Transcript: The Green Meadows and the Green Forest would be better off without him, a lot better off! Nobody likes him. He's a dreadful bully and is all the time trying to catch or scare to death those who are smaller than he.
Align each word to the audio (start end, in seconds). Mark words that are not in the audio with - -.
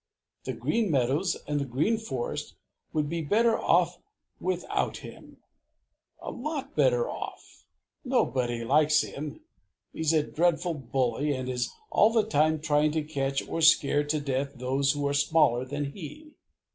The 0.45 0.53
Green 0.53 0.89
Meadows 0.89 1.37
and 1.47 1.59
the 1.59 1.63
Green 1.65 1.99
Forest 1.99 2.55
would 2.91 3.07
be 3.07 3.21
better 3.21 3.55
off 3.59 3.99
without 4.39 4.97
him, 4.97 5.37
a 6.19 6.31
lot 6.31 6.75
better 6.75 7.07
off! 7.07 7.67
Nobody 8.03 8.63
likes 8.65 9.01
him. 9.01 9.41
He's 9.93 10.11
a 10.11 10.23
dreadful 10.23 10.73
bully 10.73 11.33
and 11.35 11.47
is 11.47 11.71
all 11.91 12.11
the 12.11 12.25
time 12.25 12.59
trying 12.61 12.91
to 12.93 13.03
catch 13.03 13.47
or 13.47 13.61
scare 13.61 14.03
to 14.05 14.19
death 14.19 14.55
those 14.55 14.93
who 14.93 15.07
are 15.07 15.13
smaller 15.13 15.65
than 15.65 15.91
he. 15.91 16.31